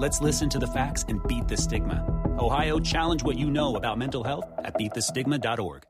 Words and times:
Let's 0.00 0.22
listen 0.22 0.48
to 0.48 0.58
the 0.58 0.66
facts 0.66 1.04
and 1.08 1.22
beat 1.28 1.46
the 1.46 1.58
stigma. 1.58 2.02
Ohio, 2.38 2.78
challenge 2.78 3.22
what 3.22 3.38
you 3.38 3.50
know 3.50 3.74
about 3.74 3.98
mental 3.98 4.24
health 4.24 4.46
at 4.64 4.72
beatthestigma.org. 4.72 5.82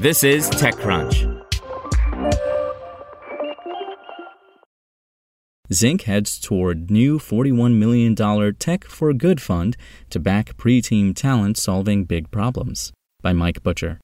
This 0.00 0.24
is 0.24 0.50
TechCrunch. 0.50 1.44
Zinc 5.72 6.02
heads 6.02 6.40
toward 6.40 6.90
new 6.90 7.20
$41 7.20 7.76
million 7.76 8.16
Tech 8.56 8.84
for 8.84 9.12
Good 9.12 9.40
fund 9.40 9.76
to 10.10 10.18
back 10.18 10.56
pre-team 10.56 11.14
talent 11.14 11.56
solving 11.56 12.04
big 12.04 12.32
problems. 12.32 12.92
By 13.22 13.32
Mike 13.32 13.62
Butcher. 13.62 14.00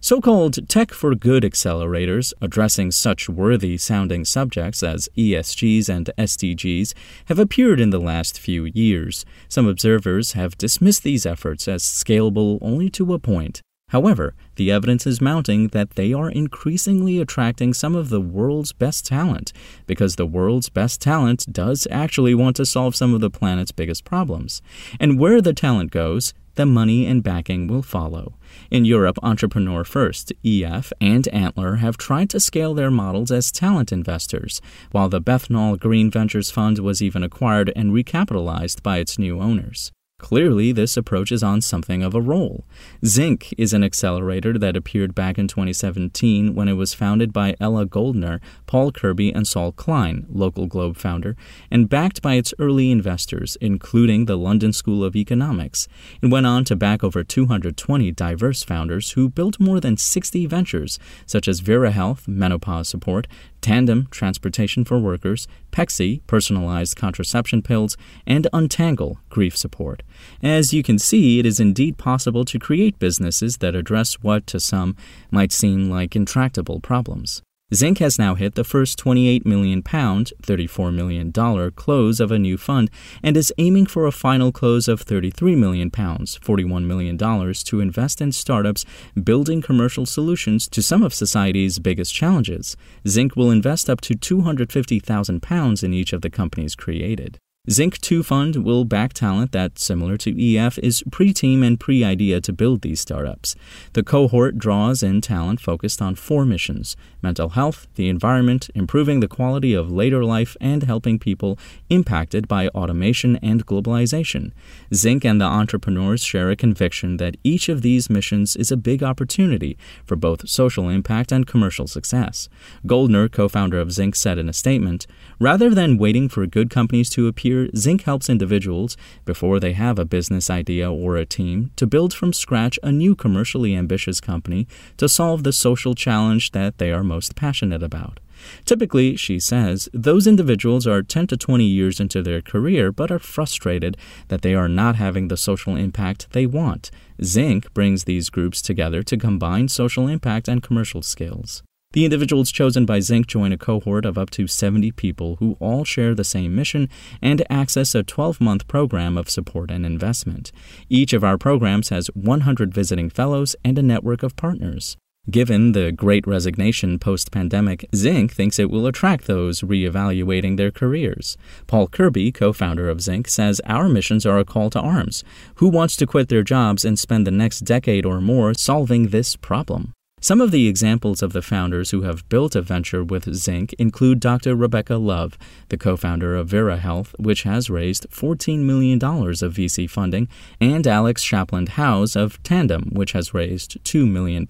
So 0.00 0.20
called 0.20 0.68
Tech 0.68 0.92
for 0.92 1.16
Good 1.16 1.42
accelerators, 1.42 2.32
addressing 2.40 2.92
such 2.92 3.28
worthy 3.28 3.76
sounding 3.76 4.24
subjects 4.24 4.84
as 4.84 5.08
ESGs 5.16 5.88
and 5.88 6.08
SDGs, 6.16 6.94
have 7.24 7.40
appeared 7.40 7.80
in 7.80 7.90
the 7.90 7.98
last 7.98 8.38
few 8.38 8.66
years. 8.66 9.24
Some 9.48 9.66
observers 9.66 10.32
have 10.32 10.56
dismissed 10.56 11.02
these 11.02 11.26
efforts 11.26 11.66
as 11.66 11.82
scalable 11.82 12.58
only 12.62 12.88
to 12.90 13.12
a 13.12 13.18
point. 13.18 13.60
However, 13.88 14.34
the 14.56 14.70
evidence 14.70 15.06
is 15.06 15.20
mounting 15.20 15.68
that 15.68 15.90
they 15.90 16.12
are 16.12 16.30
increasingly 16.30 17.20
attracting 17.20 17.72
some 17.72 17.94
of 17.94 18.10
the 18.10 18.20
world's 18.20 18.72
best 18.72 19.06
talent, 19.06 19.52
because 19.86 20.16
the 20.16 20.26
world's 20.26 20.68
best 20.68 21.00
talent 21.00 21.52
does 21.52 21.86
actually 21.90 22.34
want 22.34 22.56
to 22.56 22.66
solve 22.66 22.94
some 22.94 23.14
of 23.14 23.20
the 23.20 23.30
planet's 23.30 23.72
biggest 23.72 24.04
problems. 24.04 24.60
And 25.00 25.18
where 25.18 25.40
the 25.40 25.54
talent 25.54 25.90
goes, 25.90 26.34
the 26.56 26.66
money 26.66 27.06
and 27.06 27.22
backing 27.22 27.68
will 27.68 27.82
follow. 27.82 28.34
In 28.70 28.84
Europe, 28.84 29.16
Entrepreneur 29.22 29.84
First, 29.84 30.32
EF, 30.44 30.92
and 31.00 31.28
Antler 31.28 31.76
have 31.76 31.96
tried 31.96 32.28
to 32.30 32.40
scale 32.40 32.74
their 32.74 32.90
models 32.90 33.30
as 33.30 33.52
talent 33.52 33.92
investors, 33.92 34.60
while 34.90 35.08
the 35.08 35.20
Bethnal 35.20 35.76
Green 35.76 36.10
Ventures 36.10 36.50
Fund 36.50 36.80
was 36.80 37.00
even 37.00 37.22
acquired 37.22 37.72
and 37.76 37.92
recapitalized 37.92 38.82
by 38.82 38.98
its 38.98 39.20
new 39.20 39.40
owners. 39.40 39.92
Clearly, 40.18 40.72
this 40.72 40.96
approach 40.96 41.30
is 41.30 41.44
on 41.44 41.60
something 41.60 42.02
of 42.02 42.12
a 42.12 42.20
roll. 42.20 42.64
Zinc 43.06 43.54
is 43.56 43.72
an 43.72 43.84
accelerator 43.84 44.58
that 44.58 44.76
appeared 44.76 45.14
back 45.14 45.38
in 45.38 45.46
2017 45.46 46.56
when 46.56 46.66
it 46.66 46.72
was 46.72 46.92
founded 46.92 47.32
by 47.32 47.54
Ella 47.60 47.86
Goldner, 47.86 48.40
Paul 48.66 48.90
Kirby, 48.90 49.32
and 49.32 49.46
Saul 49.46 49.70
Klein, 49.70 50.26
LocalGlobe 50.34 50.96
founder, 50.96 51.36
and 51.70 51.88
backed 51.88 52.20
by 52.20 52.34
its 52.34 52.52
early 52.58 52.90
investors, 52.90 53.56
including 53.60 54.24
the 54.24 54.36
London 54.36 54.72
School 54.72 55.04
of 55.04 55.14
Economics. 55.14 55.86
It 56.20 56.32
went 56.32 56.46
on 56.46 56.64
to 56.64 56.74
back 56.74 57.04
over 57.04 57.22
220 57.22 58.10
diverse 58.10 58.64
founders 58.64 59.12
who 59.12 59.28
built 59.28 59.60
more 59.60 59.78
than 59.78 59.96
60 59.96 60.46
ventures, 60.46 60.98
such 61.26 61.46
as 61.46 61.60
Vira 61.60 61.92
Health, 61.92 62.26
menopause 62.26 62.88
support, 62.88 63.28
Tandem, 63.68 64.08
transportation 64.10 64.82
for 64.82 64.98
workers, 64.98 65.46
Pexi, 65.72 66.22
personalized 66.26 66.96
contraception 66.96 67.60
pills, 67.60 67.98
and 68.26 68.46
Untangle, 68.50 69.18
grief 69.28 69.54
support. 69.54 70.02
As 70.42 70.72
you 70.72 70.82
can 70.82 70.98
see, 70.98 71.38
it 71.38 71.44
is 71.44 71.60
indeed 71.60 71.98
possible 71.98 72.46
to 72.46 72.58
create 72.58 72.98
businesses 72.98 73.58
that 73.58 73.74
address 73.74 74.14
what, 74.22 74.46
to 74.46 74.58
some, 74.58 74.96
might 75.30 75.52
seem 75.52 75.90
like 75.90 76.16
intractable 76.16 76.80
problems. 76.80 77.42
Zinc 77.74 77.98
has 77.98 78.18
now 78.18 78.34
hit 78.34 78.54
the 78.54 78.64
first 78.64 78.96
28 78.98 79.44
million 79.44 79.82
pound, 79.82 80.32
$34 80.42 80.94
million 80.94 81.30
close 81.72 82.18
of 82.18 82.30
a 82.30 82.38
new 82.38 82.56
fund 82.56 82.90
and 83.22 83.36
is 83.36 83.52
aiming 83.58 83.84
for 83.84 84.06
a 84.06 84.12
final 84.12 84.50
close 84.52 84.88
of 84.88 85.02
33 85.02 85.54
million 85.54 85.90
pounds, 85.90 86.38
$41 86.38 86.84
million 86.84 87.18
to 87.18 87.80
invest 87.80 88.22
in 88.22 88.32
startups 88.32 88.86
building 89.22 89.60
commercial 89.60 90.06
solutions 90.06 90.66
to 90.66 90.82
some 90.82 91.02
of 91.02 91.12
society's 91.12 91.78
biggest 91.78 92.14
challenges. 92.14 92.74
Zinc 93.06 93.36
will 93.36 93.50
invest 93.50 93.90
up 93.90 94.00
to 94.00 94.14
250,000 94.14 95.42
pounds 95.42 95.82
in 95.82 95.92
each 95.92 96.14
of 96.14 96.22
the 96.22 96.30
companies 96.30 96.74
created. 96.74 97.38
Zinc 97.70 97.98
2 97.98 98.22
Fund 98.22 98.64
will 98.64 98.86
back 98.86 99.12
talent 99.12 99.52
that, 99.52 99.78
similar 99.78 100.16
to 100.18 100.56
EF, 100.56 100.78
is 100.78 101.04
pre 101.10 101.34
team 101.34 101.62
and 101.62 101.78
pre 101.78 102.02
idea 102.02 102.40
to 102.40 102.50
build 102.50 102.80
these 102.80 102.98
startups. 102.98 103.56
The 103.92 104.02
cohort 104.02 104.56
draws 104.56 105.02
in 105.02 105.20
talent 105.20 105.60
focused 105.60 106.00
on 106.00 106.14
four 106.14 106.46
missions 106.46 106.96
mental 107.20 107.50
health, 107.50 107.86
the 107.96 108.08
environment, 108.08 108.70
improving 108.74 109.20
the 109.20 109.28
quality 109.28 109.74
of 109.74 109.90
later 109.90 110.24
life, 110.24 110.56
and 110.60 110.84
helping 110.84 111.18
people 111.18 111.58
impacted 111.90 112.48
by 112.48 112.68
automation 112.68 113.36
and 113.42 113.66
globalization. 113.66 114.52
Zinc 114.94 115.24
and 115.24 115.38
the 115.40 115.44
entrepreneurs 115.44 116.22
share 116.22 116.48
a 116.48 116.56
conviction 116.56 117.18
that 117.18 117.36
each 117.44 117.68
of 117.68 117.82
these 117.82 118.08
missions 118.08 118.56
is 118.56 118.70
a 118.70 118.76
big 118.78 119.02
opportunity 119.02 119.76
for 120.06 120.16
both 120.16 120.48
social 120.48 120.88
impact 120.88 121.32
and 121.32 121.46
commercial 121.46 121.86
success. 121.86 122.48
Goldner, 122.86 123.28
co 123.28 123.46
founder 123.46 123.78
of 123.78 123.92
Zinc, 123.92 124.14
said 124.16 124.38
in 124.38 124.48
a 124.48 124.54
statement 124.54 125.06
Rather 125.38 125.70
than 125.70 125.98
waiting 125.98 126.28
for 126.28 126.46
good 126.46 126.70
companies 126.70 127.10
to 127.10 127.26
appear, 127.26 127.57
Zinc 127.76 128.02
helps 128.02 128.30
individuals, 128.30 128.96
before 129.24 129.58
they 129.58 129.72
have 129.72 129.98
a 129.98 130.04
business 130.04 130.48
idea 130.48 130.90
or 130.90 131.16
a 131.16 131.26
team, 131.26 131.70
to 131.76 131.86
build 131.86 132.14
from 132.14 132.32
scratch 132.32 132.78
a 132.82 132.92
new 132.92 133.14
commercially 133.14 133.74
ambitious 133.74 134.20
company 134.20 134.66
to 134.96 135.08
solve 135.08 135.42
the 135.42 135.52
social 135.52 135.94
challenge 135.94 136.52
that 136.52 136.78
they 136.78 136.92
are 136.92 137.02
most 137.02 137.34
passionate 137.34 137.82
about. 137.82 138.20
Typically, 138.64 139.16
she 139.16 139.38
says, 139.38 139.88
those 139.92 140.26
individuals 140.26 140.86
are 140.86 141.02
10 141.02 141.26
to 141.28 141.36
20 141.36 141.64
years 141.64 142.00
into 142.00 142.22
their 142.22 142.40
career 142.40 142.92
but 142.92 143.10
are 143.10 143.18
frustrated 143.18 143.96
that 144.28 144.42
they 144.42 144.54
are 144.54 144.68
not 144.68 144.96
having 144.96 145.28
the 145.28 145.36
social 145.36 145.76
impact 145.76 146.28
they 146.30 146.46
want. 146.46 146.90
Zinc 147.22 147.72
brings 147.74 148.04
these 148.04 148.30
groups 148.30 148.62
together 148.62 149.02
to 149.02 149.16
combine 149.16 149.68
social 149.68 150.06
impact 150.06 150.48
and 150.48 150.62
commercial 150.62 151.02
skills. 151.02 151.62
The 151.92 152.04
individuals 152.04 152.52
chosen 152.52 152.84
by 152.84 153.00
Zinc 153.00 153.26
join 153.28 153.50
a 153.50 153.56
cohort 153.56 154.04
of 154.04 154.18
up 154.18 154.28
to 154.30 154.46
70 154.46 154.92
people 154.92 155.36
who 155.36 155.56
all 155.58 155.84
share 155.84 156.14
the 156.14 156.22
same 156.22 156.54
mission 156.54 156.90
and 157.22 157.42
access 157.48 157.94
a 157.94 158.02
12 158.02 158.42
month 158.42 158.68
program 158.68 159.16
of 159.16 159.30
support 159.30 159.70
and 159.70 159.86
investment. 159.86 160.52
Each 160.90 161.14
of 161.14 161.24
our 161.24 161.38
programs 161.38 161.88
has 161.88 162.08
100 162.08 162.74
visiting 162.74 163.08
fellows 163.08 163.56
and 163.64 163.78
a 163.78 163.82
network 163.82 164.22
of 164.22 164.36
partners. 164.36 164.98
Given 165.30 165.72
the 165.72 165.90
great 165.90 166.26
resignation 166.26 166.98
post 166.98 167.30
pandemic, 167.30 167.86
Zinc 167.94 168.32
thinks 168.32 168.58
it 168.58 168.70
will 168.70 168.86
attract 168.86 169.26
those 169.26 169.62
reevaluating 169.62 170.58
their 170.58 170.70
careers. 170.70 171.38
Paul 171.66 171.88
Kirby, 171.88 172.32
co 172.32 172.52
founder 172.52 172.90
of 172.90 173.00
Zinc, 173.00 173.28
says 173.28 173.62
our 173.64 173.88
missions 173.88 174.26
are 174.26 174.38
a 174.38 174.44
call 174.44 174.68
to 174.70 174.80
arms. 174.80 175.24
Who 175.56 175.68
wants 175.68 175.96
to 175.96 176.06
quit 176.06 176.28
their 176.28 176.42
jobs 176.42 176.84
and 176.84 176.98
spend 176.98 177.26
the 177.26 177.30
next 177.30 177.60
decade 177.60 178.04
or 178.04 178.20
more 178.20 178.52
solving 178.52 179.08
this 179.08 179.36
problem? 179.36 179.94
Some 180.20 180.40
of 180.40 180.50
the 180.50 180.66
examples 180.66 181.22
of 181.22 181.32
the 181.32 181.42
founders 181.42 181.90
who 181.90 182.02
have 182.02 182.28
built 182.28 182.56
a 182.56 182.62
venture 182.62 183.04
with 183.04 183.32
Zinc 183.34 183.72
include 183.74 184.18
Dr. 184.18 184.56
Rebecca 184.56 184.96
Love, 184.96 185.38
the 185.68 185.78
co 185.78 185.96
founder 185.96 186.34
of 186.34 186.48
Vira 186.48 186.78
Health, 186.78 187.14
which 187.18 187.44
has 187.44 187.70
raised 187.70 188.10
$14 188.10 188.60
million 188.60 188.96
of 188.98 189.54
VC 189.54 189.88
funding, 189.88 190.28
and 190.60 190.86
Alex 190.86 191.24
Shapland 191.24 191.70
Howes 191.70 192.16
of 192.16 192.42
Tandem, 192.42 192.90
which 192.92 193.12
has 193.12 193.32
raised 193.32 193.82
£2 193.84 194.10
million. 194.10 194.46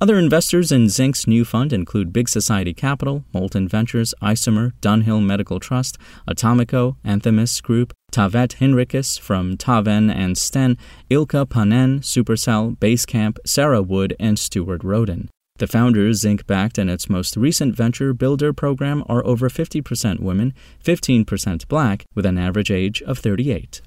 Other 0.00 0.16
investors 0.16 0.70
in 0.70 0.88
Zinc's 0.88 1.26
new 1.26 1.44
fund 1.44 1.72
include 1.72 2.12
Big 2.12 2.28
Society 2.28 2.72
Capital, 2.72 3.24
Molten 3.32 3.66
Ventures, 3.66 4.14
Isomer, 4.22 4.72
Dunhill 4.80 5.24
Medical 5.24 5.58
Trust, 5.58 5.98
Atomico, 6.28 6.94
Anthemis 7.04 7.60
Group, 7.60 7.92
Taavet 8.12 8.58
Hinrikus 8.58 9.18
from 9.18 9.56
Taavet 9.56 10.14
and 10.14 10.38
Sten, 10.38 10.78
Ilkka 11.10 11.46
Paananen, 11.46 11.98
Supercell, 11.98 12.78
Basecamp, 12.78 13.38
Sarah 13.44 13.82
Wood, 13.82 14.14
and 14.20 14.38
Stuart 14.38 14.84
Roden. 14.84 15.28
The 15.56 15.66
founders, 15.66 16.20
Zinc 16.20 16.46
backed 16.46 16.78
in 16.78 16.88
its 16.88 17.10
most 17.10 17.36
recent 17.36 17.74
venture 17.74 18.14
builder 18.14 18.52
program, 18.52 19.02
are 19.08 19.26
over 19.26 19.48
50% 19.48 20.20
women, 20.20 20.54
15% 20.84 21.66
black, 21.66 22.04
with 22.14 22.24
an 22.24 22.38
average 22.38 22.70
age 22.70 23.02
of 23.02 23.18
38. 23.18 23.82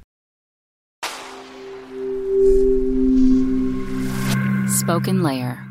SpokenLayer 4.68 5.71